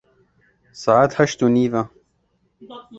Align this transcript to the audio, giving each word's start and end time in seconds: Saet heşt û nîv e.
Saet 0.81 1.11
heşt 1.17 1.39
û 1.45 1.47
nîv 1.55 1.73
e. 1.81 1.83